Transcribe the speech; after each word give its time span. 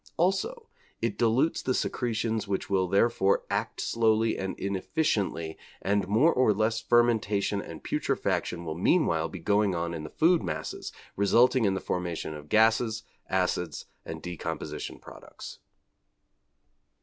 Also 0.17 0.67
it 0.99 1.15
dilutes 1.15 1.61
the 1.61 1.75
secretions 1.75 2.47
which 2.47 2.71
will 2.71 2.87
therefore 2.87 3.43
'act 3.51 3.79
slowly 3.79 4.35
and 4.35 4.57
inefficiently, 4.59 5.59
and 5.79 6.07
more 6.07 6.33
or 6.33 6.55
less 6.55 6.81
fermentation 6.81 7.61
and 7.61 7.83
putrefaction 7.83 8.65
will 8.65 8.73
meanwhile 8.73 9.29
be 9.29 9.37
going 9.37 9.75
on 9.75 9.93
in 9.93 10.03
the 10.03 10.09
food 10.09 10.41
masses, 10.41 10.91
resulting 11.15 11.65
in 11.65 11.75
the 11.75 11.79
formation 11.79 12.33
of 12.33 12.49
gases, 12.49 13.03
acids, 13.29 13.85
and 14.03 14.23
decomposition 14.23 14.97
products.' 14.97 15.59